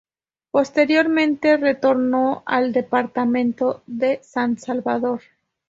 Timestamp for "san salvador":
4.23-5.21